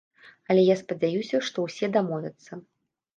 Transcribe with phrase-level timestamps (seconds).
[0.53, 2.59] Але я спадзяюся, што ўсе дамовяцца.